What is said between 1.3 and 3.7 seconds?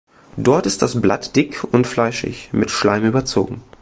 dick und fleischig mit Schleim überzogen.